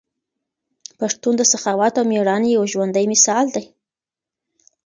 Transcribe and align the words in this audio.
پښتون 0.99 1.33
د 1.37 1.41
سخاوت 1.51 1.93
او 1.99 2.05
ميړانې 2.11 2.49
یو 2.57 2.63
ژوندی 2.73 3.05
مثال 3.13 3.45
دی. 3.55 3.65